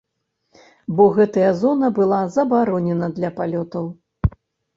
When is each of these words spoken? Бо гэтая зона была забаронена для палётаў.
Бо 0.99 1.05
гэтая 1.17 1.51
зона 1.59 1.87
была 1.99 2.21
забаронена 2.37 3.11
для 3.19 3.29
палётаў. 3.37 3.85